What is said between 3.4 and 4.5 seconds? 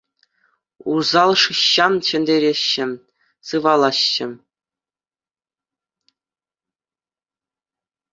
сывалаҫҫӗ.